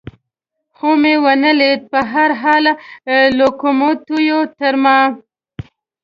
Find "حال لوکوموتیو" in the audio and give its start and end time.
2.41-4.39